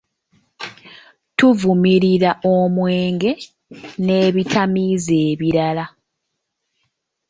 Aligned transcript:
Tuvumirira 1.37 2.31
omwenge 2.55 3.31
n'ebitamiiza 4.03 5.13
ebirala. 5.29 5.85